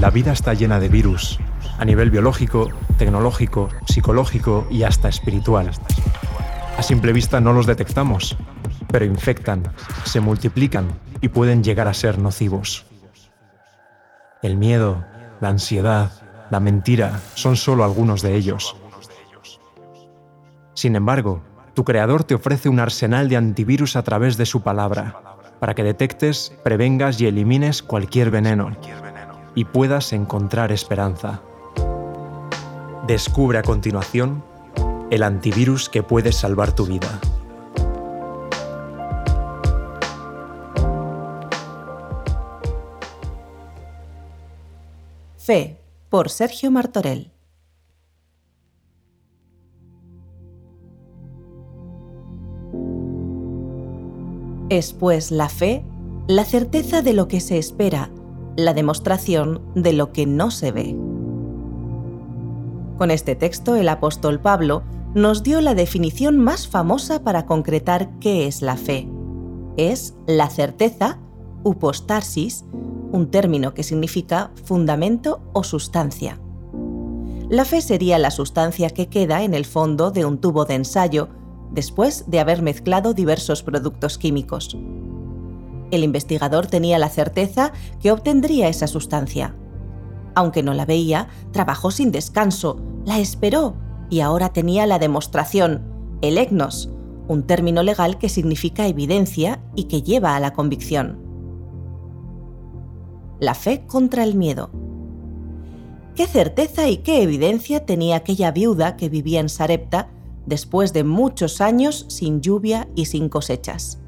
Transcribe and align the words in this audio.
La 0.00 0.10
vida 0.10 0.30
está 0.30 0.54
llena 0.54 0.78
de 0.78 0.88
virus, 0.88 1.40
a 1.76 1.84
nivel 1.84 2.12
biológico, 2.12 2.68
tecnológico, 2.98 3.68
psicológico 3.84 4.64
y 4.70 4.84
hasta 4.84 5.08
espiritual. 5.08 5.72
A 6.76 6.82
simple 6.84 7.12
vista 7.12 7.40
no 7.40 7.52
los 7.52 7.66
detectamos, 7.66 8.36
pero 8.92 9.04
infectan, 9.04 9.64
se 10.04 10.20
multiplican 10.20 10.86
y 11.20 11.30
pueden 11.30 11.64
llegar 11.64 11.88
a 11.88 11.94
ser 11.94 12.20
nocivos. 12.20 12.86
El 14.40 14.56
miedo, 14.56 15.04
la 15.40 15.48
ansiedad, 15.48 16.12
la 16.48 16.60
mentira 16.60 17.20
son 17.34 17.56
solo 17.56 17.82
algunos 17.82 18.22
de 18.22 18.36
ellos. 18.36 18.76
Sin 20.74 20.94
embargo, 20.94 21.42
tu 21.74 21.82
creador 21.82 22.22
te 22.22 22.36
ofrece 22.36 22.68
un 22.68 22.78
arsenal 22.78 23.28
de 23.28 23.36
antivirus 23.36 23.96
a 23.96 24.04
través 24.04 24.36
de 24.36 24.46
su 24.46 24.62
palabra, 24.62 25.20
para 25.58 25.74
que 25.74 25.82
detectes, 25.82 26.56
prevengas 26.62 27.20
y 27.20 27.26
elimines 27.26 27.82
cualquier 27.82 28.30
veneno 28.30 28.76
y 29.54 29.64
puedas 29.64 30.12
encontrar 30.12 30.72
esperanza. 30.72 31.40
Descubre 33.06 33.58
a 33.58 33.62
continuación 33.62 34.44
el 35.10 35.22
antivirus 35.22 35.88
que 35.88 36.02
puede 36.02 36.32
salvar 36.32 36.72
tu 36.74 36.86
vida. 36.86 37.20
Fe, 45.36 45.80
por 46.10 46.28
Sergio 46.28 46.70
Martorell. 46.70 47.32
Es 54.68 54.92
pues 54.92 55.30
la 55.30 55.48
fe 55.48 55.82
la 56.26 56.44
certeza 56.44 57.00
de 57.00 57.14
lo 57.14 57.26
que 57.26 57.40
se 57.40 57.56
espera, 57.56 58.10
la 58.58 58.74
demostración 58.74 59.62
de 59.76 59.92
lo 59.92 60.12
que 60.12 60.26
no 60.26 60.50
se 60.50 60.72
ve. 60.72 60.96
Con 62.98 63.12
este 63.12 63.36
texto 63.36 63.76
el 63.76 63.88
apóstol 63.88 64.40
Pablo 64.40 64.82
nos 65.14 65.44
dio 65.44 65.60
la 65.60 65.76
definición 65.76 66.38
más 66.38 66.66
famosa 66.66 67.22
para 67.22 67.46
concretar 67.46 68.10
qué 68.18 68.48
es 68.48 68.60
la 68.60 68.76
fe. 68.76 69.08
Es 69.76 70.16
la 70.26 70.50
certeza, 70.50 71.20
upostarsis, 71.62 72.64
un 73.12 73.30
término 73.30 73.74
que 73.74 73.84
significa 73.84 74.50
fundamento 74.64 75.40
o 75.52 75.62
sustancia. 75.62 76.40
La 77.48 77.64
fe 77.64 77.80
sería 77.80 78.18
la 78.18 78.32
sustancia 78.32 78.90
que 78.90 79.06
queda 79.06 79.44
en 79.44 79.54
el 79.54 79.66
fondo 79.66 80.10
de 80.10 80.24
un 80.24 80.38
tubo 80.38 80.64
de 80.64 80.74
ensayo 80.74 81.28
después 81.70 82.24
de 82.26 82.40
haber 82.40 82.62
mezclado 82.62 83.14
diversos 83.14 83.62
productos 83.62 84.18
químicos. 84.18 84.76
El 85.90 86.04
investigador 86.04 86.66
tenía 86.66 86.98
la 86.98 87.08
certeza 87.08 87.72
que 88.00 88.12
obtendría 88.12 88.68
esa 88.68 88.86
sustancia. 88.86 89.56
Aunque 90.34 90.62
no 90.62 90.74
la 90.74 90.84
veía, 90.84 91.28
trabajó 91.52 91.90
sin 91.90 92.12
descanso, 92.12 92.80
la 93.04 93.18
esperó 93.18 93.76
y 94.10 94.20
ahora 94.20 94.52
tenía 94.52 94.86
la 94.86 94.98
demostración, 94.98 95.82
el 96.22 96.38
egnos, 96.38 96.90
un 97.26 97.42
término 97.46 97.82
legal 97.82 98.18
que 98.18 98.28
significa 98.28 98.86
evidencia 98.86 99.60
y 99.74 99.84
que 99.84 100.02
lleva 100.02 100.36
a 100.36 100.40
la 100.40 100.52
convicción. 100.52 101.18
La 103.40 103.54
fe 103.54 103.86
contra 103.86 104.24
el 104.24 104.34
miedo. 104.34 104.70
¿Qué 106.14 106.26
certeza 106.26 106.88
y 106.88 106.98
qué 106.98 107.22
evidencia 107.22 107.86
tenía 107.86 108.16
aquella 108.16 108.50
viuda 108.50 108.96
que 108.96 109.08
vivía 109.08 109.40
en 109.40 109.48
Sarepta 109.48 110.10
después 110.48 110.94
de 110.94 111.04
muchos 111.04 111.60
años 111.60 112.06
sin 112.08 112.40
lluvia 112.40 112.88
y 112.94 113.04
sin 113.04 113.28
cosechas. 113.28 114.00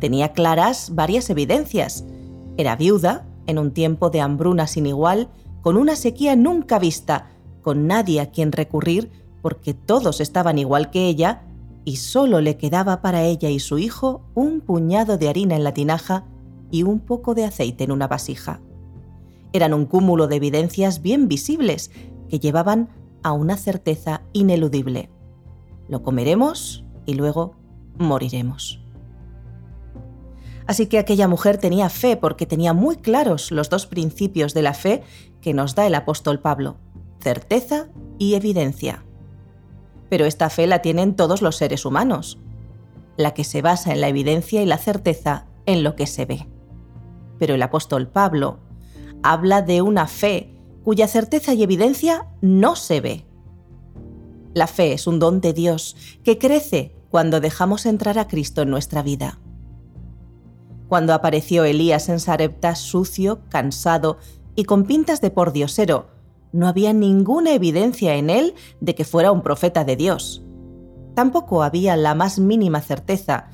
Tenía 0.00 0.32
claras 0.32 0.94
varias 0.94 1.30
evidencias. 1.30 2.04
Era 2.56 2.76
viuda, 2.76 3.26
en 3.46 3.58
un 3.58 3.72
tiempo 3.72 4.10
de 4.10 4.20
hambruna 4.20 4.66
sin 4.66 4.86
igual, 4.86 5.28
con 5.62 5.76
una 5.76 5.96
sequía 5.96 6.36
nunca 6.36 6.78
vista, 6.78 7.30
con 7.62 7.86
nadie 7.86 8.20
a 8.20 8.30
quien 8.30 8.52
recurrir 8.52 9.10
porque 9.42 9.74
todos 9.74 10.20
estaban 10.20 10.58
igual 10.58 10.90
que 10.90 11.06
ella, 11.06 11.42
y 11.84 11.96
solo 11.96 12.40
le 12.40 12.58
quedaba 12.58 13.00
para 13.00 13.22
ella 13.22 13.48
y 13.48 13.58
su 13.58 13.78
hijo 13.78 14.22
un 14.34 14.60
puñado 14.60 15.16
de 15.16 15.28
harina 15.28 15.56
en 15.56 15.64
la 15.64 15.72
tinaja 15.72 16.24
y 16.70 16.82
un 16.82 17.00
poco 17.00 17.34
de 17.34 17.44
aceite 17.44 17.84
en 17.84 17.92
una 17.92 18.06
vasija. 18.06 18.60
Eran 19.52 19.72
un 19.72 19.86
cúmulo 19.86 20.28
de 20.28 20.36
evidencias 20.36 21.00
bien 21.00 21.26
visibles 21.26 21.90
que 22.28 22.38
llevaban 22.38 22.90
a 23.22 23.32
una 23.32 23.56
certeza 23.56 24.22
ineludible 24.34 25.08
lo 25.90 26.04
comeremos 26.04 26.84
y 27.04 27.14
luego 27.14 27.56
moriremos. 27.98 28.80
Así 30.66 30.86
que 30.86 30.98
aquella 30.98 31.28
mujer 31.28 31.58
tenía 31.58 31.88
fe 31.88 32.16
porque 32.16 32.46
tenía 32.46 32.72
muy 32.72 32.96
claros 32.96 33.50
los 33.50 33.70
dos 33.70 33.86
principios 33.86 34.54
de 34.54 34.62
la 34.62 34.74
fe 34.74 35.02
que 35.40 35.54
nos 35.54 35.74
da 35.74 35.86
el 35.86 35.94
apóstol 35.94 36.40
Pablo, 36.40 36.76
certeza 37.20 37.88
y 38.18 38.34
evidencia. 38.34 39.04
Pero 40.08 40.26
esta 40.26 40.50
fe 40.50 40.66
la 40.66 40.82
tienen 40.82 41.16
todos 41.16 41.42
los 41.42 41.56
seres 41.56 41.84
humanos, 41.84 42.38
la 43.16 43.34
que 43.34 43.44
se 43.44 43.62
basa 43.62 43.92
en 43.92 44.00
la 44.00 44.08
evidencia 44.08 44.62
y 44.62 44.66
la 44.66 44.78
certeza 44.78 45.46
en 45.66 45.82
lo 45.82 45.96
que 45.96 46.06
se 46.06 46.24
ve. 46.24 46.46
Pero 47.38 47.54
el 47.54 47.62
apóstol 47.62 48.08
Pablo 48.08 48.58
habla 49.22 49.62
de 49.62 49.82
una 49.82 50.06
fe 50.06 50.54
cuya 50.84 51.08
certeza 51.08 51.54
y 51.54 51.62
evidencia 51.62 52.28
no 52.40 52.76
se 52.76 53.00
ve. 53.00 53.26
La 54.54 54.66
fe 54.66 54.92
es 54.92 55.06
un 55.06 55.18
don 55.18 55.40
de 55.40 55.52
Dios 55.52 55.96
que 56.24 56.38
crece 56.38 56.94
cuando 57.10 57.40
dejamos 57.40 57.86
entrar 57.86 58.18
a 58.18 58.26
Cristo 58.28 58.62
en 58.62 58.70
nuestra 58.70 59.02
vida. 59.02 59.38
Cuando 60.90 61.14
apareció 61.14 61.62
Elías 61.62 62.08
en 62.08 62.18
Sarepta 62.18 62.74
sucio, 62.74 63.42
cansado 63.48 64.18
y 64.56 64.64
con 64.64 64.86
pintas 64.86 65.20
de 65.20 65.30
pordiosero, 65.30 66.08
no 66.50 66.66
había 66.66 66.92
ninguna 66.92 67.54
evidencia 67.54 68.16
en 68.16 68.28
él 68.28 68.54
de 68.80 68.96
que 68.96 69.04
fuera 69.04 69.30
un 69.30 69.40
profeta 69.40 69.84
de 69.84 69.94
Dios. 69.94 70.42
Tampoco 71.14 71.62
había 71.62 71.96
la 71.96 72.16
más 72.16 72.40
mínima 72.40 72.80
certeza 72.80 73.50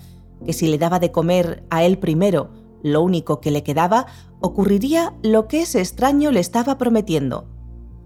que 0.46 0.54
si 0.54 0.66
le 0.66 0.78
daba 0.78 0.98
de 0.98 1.12
comer 1.12 1.62
a 1.68 1.84
él 1.84 1.98
primero 1.98 2.52
lo 2.82 3.02
único 3.02 3.42
que 3.42 3.50
le 3.50 3.62
quedaba, 3.62 4.06
ocurriría 4.40 5.12
lo 5.22 5.46
que 5.46 5.60
ese 5.60 5.80
extraño 5.80 6.30
le 6.30 6.40
estaba 6.40 6.78
prometiendo, 6.78 7.50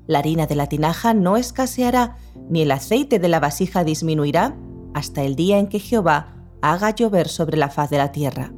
la 0.09 0.19
harina 0.19 0.49
de 0.49 0.57
la 0.57 0.67
tinaja 0.67 1.15
no 1.15 1.37
escaseará, 1.37 2.17
ni 2.49 2.63
el 2.63 2.73
aceite 2.73 3.21
de 3.21 3.29
la 3.29 3.39
vasija 3.39 3.85
disminuirá, 3.85 4.57
hasta 4.93 5.23
el 5.23 5.37
día 5.37 5.61
en 5.61 5.69
que 5.69 5.79
Jehová 5.79 6.35
haga 6.63 6.91
llover 6.91 7.29
sobre 7.29 7.57
la 7.57 7.69
faz 7.69 7.91
de 7.91 7.99
la 7.99 8.11
tierra. 8.11 8.53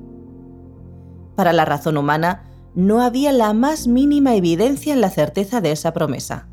Para 1.34 1.52
la 1.52 1.64
razón 1.64 1.96
humana, 1.96 2.44
no 2.74 3.02
había 3.02 3.32
la 3.32 3.52
más 3.52 3.86
mínima 3.86 4.34
evidencia 4.34 4.92
en 4.92 5.00
la 5.00 5.10
certeza 5.10 5.60
de 5.60 5.72
esa 5.72 5.92
promesa. 5.92 6.48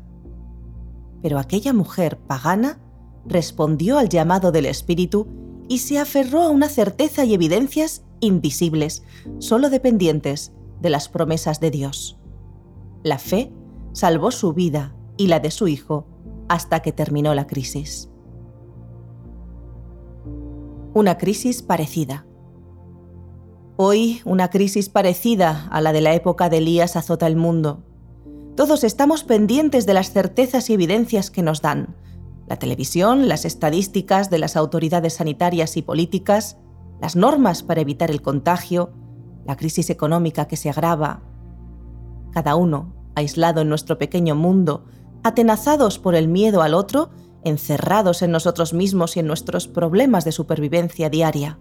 Pero 1.22 1.38
aquella 1.38 1.72
mujer 1.72 2.18
pagana 2.18 2.78
respondió 3.26 3.98
al 3.98 4.08
llamado 4.08 4.52
del 4.52 4.66
Espíritu 4.66 5.28
y 5.68 5.78
se 5.78 5.98
aferró 5.98 6.42
a 6.42 6.50
una 6.50 6.68
certeza 6.68 7.24
y 7.24 7.34
evidencias 7.34 8.04
invisibles, 8.20 9.02
solo 9.38 9.70
dependientes 9.70 10.52
de 10.80 10.90
las 10.90 11.08
promesas 11.08 11.60
de 11.60 11.70
Dios. 11.70 12.18
La 13.02 13.18
fe 13.18 13.52
salvó 13.92 14.30
su 14.30 14.52
vida 14.52 14.94
y 15.16 15.26
la 15.26 15.40
de 15.40 15.50
su 15.50 15.68
hijo 15.68 16.06
hasta 16.48 16.80
que 16.80 16.92
terminó 16.92 17.34
la 17.34 17.46
crisis. 17.46 18.10
Una 20.92 21.16
crisis 21.18 21.62
parecida. 21.62 22.26
Hoy 23.82 24.20
una 24.26 24.50
crisis 24.50 24.90
parecida 24.90 25.66
a 25.70 25.80
la 25.80 25.94
de 25.94 26.02
la 26.02 26.12
época 26.12 26.50
de 26.50 26.58
Elías 26.58 26.96
azota 26.96 27.26
el 27.26 27.34
mundo. 27.34 27.82
Todos 28.54 28.84
estamos 28.84 29.24
pendientes 29.24 29.86
de 29.86 29.94
las 29.94 30.12
certezas 30.12 30.68
y 30.68 30.74
evidencias 30.74 31.30
que 31.30 31.42
nos 31.42 31.62
dan. 31.62 31.96
La 32.46 32.56
televisión, 32.56 33.26
las 33.26 33.46
estadísticas 33.46 34.28
de 34.28 34.38
las 34.38 34.54
autoridades 34.54 35.14
sanitarias 35.14 35.78
y 35.78 35.82
políticas, 35.82 36.58
las 37.00 37.16
normas 37.16 37.62
para 37.62 37.80
evitar 37.80 38.10
el 38.10 38.20
contagio, 38.20 38.92
la 39.46 39.56
crisis 39.56 39.88
económica 39.88 40.46
que 40.46 40.58
se 40.58 40.68
agrava. 40.68 41.22
Cada 42.32 42.56
uno 42.56 42.92
aislado 43.14 43.62
en 43.62 43.70
nuestro 43.70 43.96
pequeño 43.96 44.34
mundo, 44.34 44.84
atenazados 45.22 45.98
por 45.98 46.14
el 46.14 46.28
miedo 46.28 46.60
al 46.60 46.74
otro, 46.74 47.08
encerrados 47.44 48.20
en 48.20 48.30
nosotros 48.30 48.74
mismos 48.74 49.16
y 49.16 49.20
en 49.20 49.26
nuestros 49.26 49.68
problemas 49.68 50.26
de 50.26 50.32
supervivencia 50.32 51.08
diaria. 51.08 51.58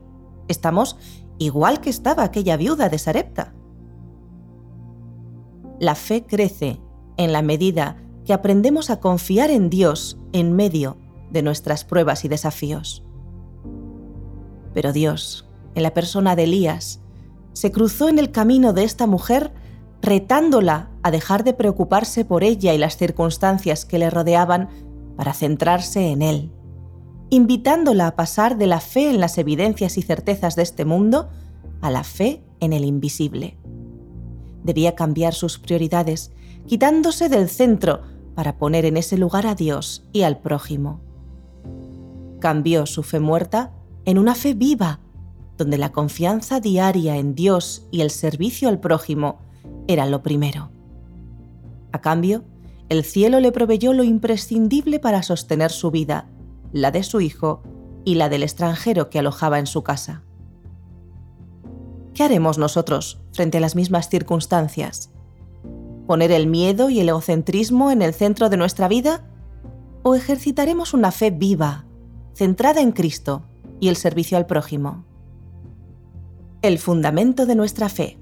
Estamos 0.49 0.97
igual 1.39 1.81
que 1.81 1.89
estaba 1.89 2.23
aquella 2.23 2.57
viuda 2.57 2.89
de 2.89 2.99
Sarepta. 2.99 3.53
La 5.79 5.95
fe 5.95 6.25
crece 6.25 6.79
en 7.17 7.31
la 7.31 7.41
medida 7.41 7.97
que 8.25 8.33
aprendemos 8.33 8.89
a 8.89 8.99
confiar 8.99 9.49
en 9.49 9.69
Dios 9.69 10.19
en 10.33 10.55
medio 10.55 10.97
de 11.31 11.41
nuestras 11.41 11.85
pruebas 11.85 12.25
y 12.25 12.27
desafíos. 12.27 13.03
Pero 14.73 14.93
Dios, 14.93 15.49
en 15.73 15.83
la 15.83 15.93
persona 15.93 16.35
de 16.35 16.43
Elías, 16.43 17.01
se 17.53 17.71
cruzó 17.71 18.09
en 18.09 18.19
el 18.19 18.31
camino 18.31 18.73
de 18.73 18.83
esta 18.83 19.07
mujer 19.07 19.51
retándola 20.01 20.91
a 21.03 21.11
dejar 21.11 21.43
de 21.43 21.53
preocuparse 21.53 22.25
por 22.25 22.43
ella 22.43 22.73
y 22.73 22.77
las 22.77 22.97
circunstancias 22.97 23.85
que 23.85 23.99
le 23.99 24.09
rodeaban 24.09 24.69
para 25.17 25.33
centrarse 25.33 26.09
en 26.09 26.21
él, 26.21 26.51
invitándola 27.29 28.07
a 28.07 28.15
pasar 28.15 28.57
de 28.57 28.67
la 28.67 28.79
fe 28.79 29.09
en 29.09 29.19
las 29.19 29.37
evidencias 29.37 29.97
y 29.97 30.01
certezas 30.01 30.55
de 30.55 30.63
este 30.63 30.85
mundo 30.85 31.29
a 31.81 31.91
la 31.91 32.03
fe 32.03 32.43
en 32.59 32.73
el 32.73 32.85
invisible. 32.85 33.57
Debía 34.63 34.95
cambiar 34.95 35.33
sus 35.33 35.59
prioridades, 35.59 36.31
quitándose 36.65 37.29
del 37.29 37.49
centro 37.49 38.01
para 38.35 38.57
poner 38.57 38.85
en 38.85 38.97
ese 38.97 39.17
lugar 39.17 39.47
a 39.47 39.55
Dios 39.55 40.07
y 40.11 40.23
al 40.23 40.39
prójimo. 40.39 41.01
Cambió 42.39 42.85
su 42.85 43.03
fe 43.03 43.19
muerta 43.19 43.73
en 44.05 44.17
una 44.17 44.35
fe 44.35 44.53
viva, 44.53 44.99
donde 45.57 45.77
la 45.77 45.91
confianza 45.91 46.59
diaria 46.59 47.17
en 47.17 47.35
Dios 47.35 47.87
y 47.91 48.01
el 48.01 48.09
servicio 48.09 48.69
al 48.69 48.79
prójimo 48.79 49.39
era 49.87 50.05
lo 50.05 50.23
primero. 50.23 50.71
A 51.91 52.01
cambio, 52.01 52.43
el 52.87 53.03
cielo 53.03 53.39
le 53.39 53.51
proveyó 53.51 53.93
lo 53.93 54.03
imprescindible 54.03 54.99
para 54.99 55.21
sostener 55.21 55.71
su 55.71 55.91
vida, 55.91 56.27
la 56.73 56.91
de 56.91 57.03
su 57.03 57.21
hijo 57.21 57.61
y 58.05 58.15
la 58.15 58.29
del 58.29 58.43
extranjero 58.43 59.09
que 59.09 59.19
alojaba 59.19 59.59
en 59.59 59.67
su 59.67 59.83
casa. 59.83 60.23
¿Qué 62.13 62.23
haremos 62.23 62.57
nosotros 62.57 63.21
frente 63.31 63.59
a 63.59 63.61
las 63.61 63.75
mismas 63.75 64.09
circunstancias? 64.09 65.11
¿Poner 66.07 66.31
el 66.31 66.47
miedo 66.47 66.89
y 66.89 66.99
el 66.99 67.09
egocentrismo 67.09 67.91
en 67.91 68.01
el 68.01 68.13
centro 68.13 68.49
de 68.49 68.57
nuestra 68.57 68.87
vida? 68.87 69.25
¿O 70.03 70.15
ejercitaremos 70.15 70.93
una 70.93 71.11
fe 71.11 71.31
viva, 71.31 71.85
centrada 72.33 72.81
en 72.81 72.91
Cristo 72.91 73.43
y 73.79 73.89
el 73.89 73.95
servicio 73.95 74.37
al 74.37 74.47
prójimo? 74.47 75.05
El 76.61 76.79
fundamento 76.79 77.45
de 77.45 77.55
nuestra 77.55 77.89
fe. 77.89 78.17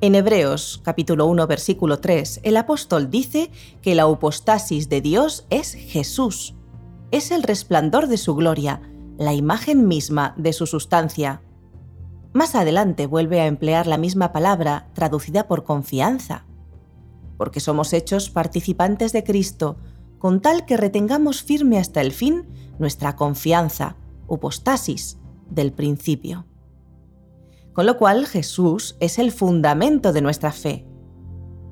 En 0.00 0.14
Hebreos 0.14 0.80
capítulo 0.84 1.26
1 1.26 1.46
versículo 1.46 1.98
3, 1.98 2.40
el 2.42 2.56
apóstol 2.56 3.10
dice 3.10 3.50
que 3.82 3.94
la 3.94 4.04
apostasis 4.04 4.88
de 4.88 5.00
Dios 5.00 5.46
es 5.50 5.72
Jesús. 5.72 6.54
Es 7.10 7.30
el 7.30 7.42
resplandor 7.42 8.06
de 8.06 8.18
su 8.18 8.34
gloria, 8.34 8.82
la 9.16 9.32
imagen 9.32 9.88
misma 9.88 10.34
de 10.36 10.52
su 10.52 10.66
sustancia. 10.66 11.40
Más 12.34 12.54
adelante 12.54 13.06
vuelve 13.06 13.40
a 13.40 13.46
emplear 13.46 13.86
la 13.86 13.96
misma 13.96 14.30
palabra 14.30 14.90
traducida 14.92 15.48
por 15.48 15.64
confianza, 15.64 16.44
porque 17.38 17.60
somos 17.60 17.94
hechos 17.94 18.28
participantes 18.28 19.12
de 19.12 19.24
Cristo, 19.24 19.78
con 20.18 20.42
tal 20.42 20.66
que 20.66 20.76
retengamos 20.76 21.42
firme 21.42 21.78
hasta 21.78 22.02
el 22.02 22.12
fin 22.12 22.46
nuestra 22.78 23.16
confianza, 23.16 23.96
upostasis, 24.26 25.18
del 25.48 25.72
principio. 25.72 26.44
Con 27.72 27.86
lo 27.86 27.96
cual 27.96 28.26
Jesús 28.26 28.96
es 29.00 29.18
el 29.18 29.32
fundamento 29.32 30.12
de 30.12 30.20
nuestra 30.20 30.52
fe. 30.52 30.84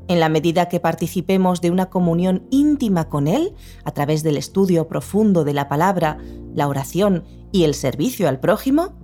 En 0.09 0.21
la 0.21 0.29
medida 0.29 0.69
que 0.69 0.79
participemos 0.79 1.61
de 1.61 1.71
una 1.71 1.87
comunión 1.87 2.47
íntima 2.51 3.09
con 3.09 3.27
Él, 3.27 3.55
a 3.85 3.91
través 3.91 4.23
del 4.23 4.37
estudio 4.37 4.87
profundo 4.87 5.43
de 5.43 5.53
la 5.53 5.69
palabra, 5.69 6.19
la 6.55 6.69
oración 6.69 7.25
y 7.51 7.65
el 7.65 7.75
servicio 7.75 8.29
al 8.29 8.39
prójimo, 8.39 8.95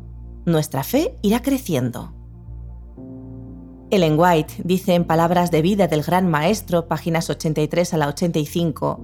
nuestra 0.44 0.84
fe 0.84 1.16
irá 1.22 1.43
creciendo. 1.43 2.14
Ellen 3.90 4.19
White 4.19 4.54
dice 4.64 4.94
en 4.94 5.04
Palabras 5.04 5.50
de 5.50 5.60
Vida 5.60 5.87
del 5.87 6.02
Gran 6.02 6.31
Maestro, 6.31 6.88
páginas 6.88 7.28
83 7.28 7.93
a 7.93 7.96
la 7.99 8.08
85, 8.08 9.00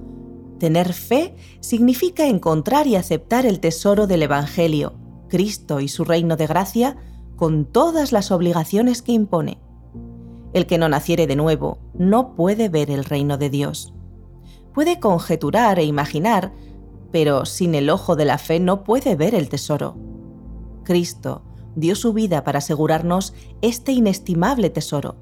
Tener 0.59 0.93
fe 0.93 1.35
significa 1.61 2.27
encontrar 2.27 2.87
y 2.87 2.95
aceptar 2.95 3.45
el 3.45 3.59
tesoro 3.59 4.07
del 4.07 4.23
Evangelio, 4.23 4.95
Cristo 5.29 5.79
y 5.79 5.87
su 5.87 6.03
reino 6.03 6.35
de 6.37 6.47
gracia, 6.47 6.97
con 7.35 7.65
todas 7.65 8.11
las 8.11 8.31
obligaciones 8.31 9.01
que 9.01 9.13
impone. 9.13 9.59
El 10.53 10.65
que 10.65 10.77
no 10.77 10.89
naciere 10.89 11.27
de 11.27 11.35
nuevo 11.35 11.79
no 11.93 12.35
puede 12.35 12.69
ver 12.69 12.89
el 12.89 13.05
reino 13.05 13.37
de 13.37 13.49
Dios. 13.49 13.93
Puede 14.73 14.99
conjeturar 14.99 15.79
e 15.79 15.83
imaginar, 15.83 16.51
pero 17.11 17.45
sin 17.45 17.75
el 17.75 17.89
ojo 17.89 18.15
de 18.15 18.25
la 18.25 18.37
fe 18.37 18.59
no 18.59 18.83
puede 18.83 19.15
ver 19.15 19.35
el 19.35 19.49
tesoro. 19.49 19.95
Cristo 20.83 21.43
dio 21.75 21.95
su 21.95 22.13
vida 22.13 22.43
para 22.43 22.59
asegurarnos 22.59 23.33
este 23.61 23.91
inestimable 23.91 24.69
tesoro, 24.69 25.15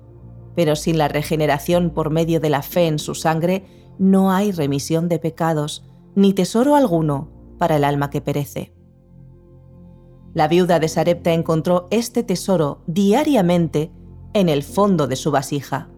pero 0.56 0.76
sin 0.76 0.98
la 0.98 1.08
regeneración 1.08 1.92
por 1.92 2.10
medio 2.10 2.40
de 2.40 2.50
la 2.50 2.62
fe 2.62 2.88
en 2.88 3.00
su 3.00 3.16
sangre 3.16 3.66
no 4.00 4.32
hay 4.32 4.52
remisión 4.52 5.10
de 5.10 5.20
pecados 5.20 5.86
ni 6.16 6.34
tesoro 6.34 6.76
alguno 6.76 7.30
para 7.58 7.76
el 7.76 7.84
alma 7.84 8.10
que 8.10 8.22
perece. 8.22 8.74
La 10.34 10.48
viuda 10.48 10.80
de 10.80 10.88
Sarepta 10.88 11.34
encontró 11.34 11.88
este 11.90 12.24
tesoro 12.24 12.82
diariamente 12.86 13.92
en 14.40 14.50
el 14.50 14.64
fondo 14.64 15.08
de 15.08 15.16
su 15.16 15.32
vasija. 15.32 15.90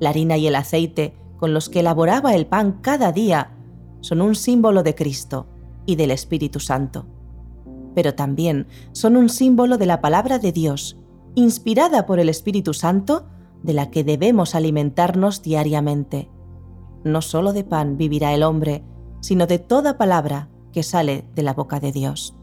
La 0.00 0.10
harina 0.10 0.36
y 0.36 0.46
el 0.46 0.56
aceite 0.56 1.14
con 1.36 1.54
los 1.54 1.68
que 1.68 1.80
elaboraba 1.80 2.34
el 2.34 2.46
pan 2.46 2.78
cada 2.80 3.12
día 3.12 3.56
son 4.00 4.20
un 4.20 4.34
símbolo 4.34 4.82
de 4.82 4.94
Cristo 4.94 5.46
y 5.86 5.96
del 5.96 6.10
Espíritu 6.10 6.60
Santo 6.60 7.06
pero 7.94 8.14
también 8.14 8.66
son 8.92 9.16
un 9.16 9.28
símbolo 9.28 9.78
de 9.78 9.86
la 9.86 10.00
palabra 10.00 10.38
de 10.38 10.52
Dios, 10.52 10.98
inspirada 11.34 12.06
por 12.06 12.18
el 12.18 12.28
Espíritu 12.28 12.74
Santo, 12.74 13.26
de 13.62 13.72
la 13.72 13.90
que 13.90 14.04
debemos 14.04 14.54
alimentarnos 14.54 15.42
diariamente. 15.42 16.28
No 17.04 17.22
solo 17.22 17.52
de 17.52 17.64
pan 17.64 17.96
vivirá 17.96 18.34
el 18.34 18.42
hombre, 18.42 18.84
sino 19.20 19.46
de 19.46 19.58
toda 19.58 19.96
palabra 19.96 20.50
que 20.72 20.82
sale 20.82 21.24
de 21.34 21.42
la 21.42 21.54
boca 21.54 21.80
de 21.80 21.92
Dios. 21.92 22.34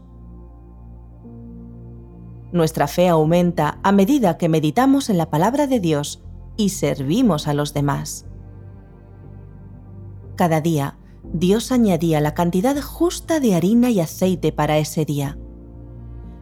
Nuestra 2.52 2.86
fe 2.86 3.08
aumenta 3.08 3.78
a 3.82 3.92
medida 3.92 4.36
que 4.36 4.50
meditamos 4.50 5.08
en 5.08 5.16
la 5.16 5.30
palabra 5.30 5.66
de 5.66 5.80
Dios 5.80 6.22
y 6.56 6.68
servimos 6.68 7.48
a 7.48 7.54
los 7.54 7.72
demás. 7.72 8.26
Cada 10.36 10.60
día, 10.60 10.98
Dios 11.32 11.72
añadía 11.72 12.20
la 12.20 12.34
cantidad 12.34 12.78
justa 12.82 13.40
de 13.40 13.54
harina 13.54 13.90
y 13.90 14.00
aceite 14.00 14.52
para 14.52 14.76
ese 14.76 15.06
día. 15.06 15.38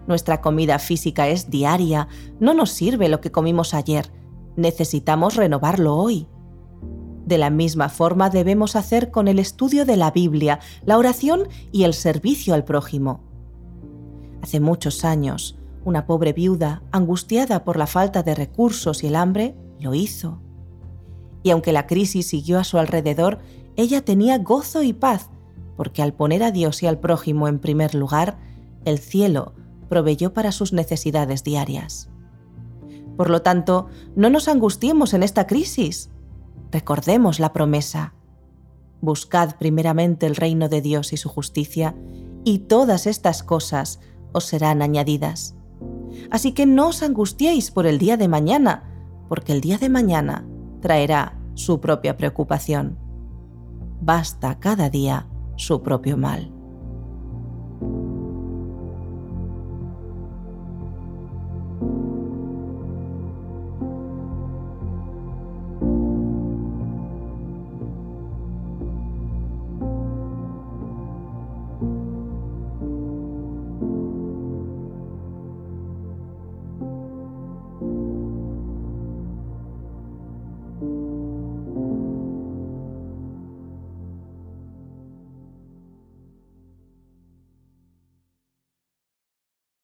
Nuestra 0.08 0.40
comida 0.40 0.80
física 0.80 1.28
es 1.28 1.48
diaria, 1.48 2.08
no 2.40 2.54
nos 2.54 2.70
sirve 2.70 3.08
lo 3.08 3.20
que 3.20 3.30
comimos 3.30 3.72
ayer, 3.72 4.12
necesitamos 4.56 5.36
renovarlo 5.36 5.96
hoy. 5.96 6.26
De 7.24 7.38
la 7.38 7.50
misma 7.50 7.88
forma 7.88 8.30
debemos 8.30 8.74
hacer 8.74 9.12
con 9.12 9.28
el 9.28 9.38
estudio 9.38 9.86
de 9.86 9.96
la 9.96 10.10
Biblia, 10.10 10.58
la 10.84 10.98
oración 10.98 11.48
y 11.70 11.84
el 11.84 11.94
servicio 11.94 12.54
al 12.54 12.64
prójimo. 12.64 13.22
Hace 14.42 14.58
muchos 14.58 15.04
años, 15.04 15.59
una 15.84 16.06
pobre 16.06 16.32
viuda, 16.32 16.82
angustiada 16.92 17.64
por 17.64 17.76
la 17.76 17.86
falta 17.86 18.22
de 18.22 18.34
recursos 18.34 19.02
y 19.02 19.08
el 19.08 19.16
hambre, 19.16 19.54
lo 19.78 19.94
hizo. 19.94 20.40
Y 21.42 21.50
aunque 21.50 21.72
la 21.72 21.86
crisis 21.86 22.28
siguió 22.28 22.58
a 22.58 22.64
su 22.64 22.78
alrededor, 22.78 23.38
ella 23.76 24.04
tenía 24.04 24.38
gozo 24.38 24.82
y 24.82 24.92
paz, 24.92 25.30
porque 25.76 26.02
al 26.02 26.12
poner 26.12 26.42
a 26.42 26.50
Dios 26.50 26.82
y 26.82 26.86
al 26.86 26.98
prójimo 26.98 27.48
en 27.48 27.58
primer 27.58 27.94
lugar, 27.94 28.38
el 28.84 28.98
cielo 28.98 29.54
proveyó 29.88 30.32
para 30.34 30.52
sus 30.52 30.72
necesidades 30.72 31.44
diarias. 31.44 32.10
Por 33.16 33.30
lo 33.30 33.42
tanto, 33.42 33.88
no 34.16 34.30
nos 34.30 34.48
angustiemos 34.48 35.14
en 35.14 35.22
esta 35.22 35.46
crisis. 35.46 36.10
Recordemos 36.70 37.40
la 37.40 37.52
promesa. 37.52 38.14
Buscad 39.00 39.56
primeramente 39.56 40.26
el 40.26 40.36
reino 40.36 40.68
de 40.68 40.80
Dios 40.80 41.12
y 41.12 41.16
su 41.16 41.28
justicia, 41.28 41.94
y 42.44 42.60
todas 42.60 43.06
estas 43.06 43.42
cosas 43.42 44.00
os 44.32 44.44
serán 44.44 44.82
añadidas. 44.82 45.54
Así 46.30 46.52
que 46.52 46.66
no 46.66 46.88
os 46.88 47.02
angustiéis 47.02 47.70
por 47.70 47.86
el 47.86 47.98
día 47.98 48.16
de 48.16 48.28
mañana, 48.28 48.84
porque 49.28 49.52
el 49.52 49.60
día 49.60 49.78
de 49.78 49.88
mañana 49.88 50.46
traerá 50.80 51.38
su 51.54 51.80
propia 51.80 52.16
preocupación. 52.16 52.98
Basta 54.00 54.58
cada 54.58 54.90
día 54.90 55.28
su 55.56 55.82
propio 55.82 56.16
mal. 56.16 56.59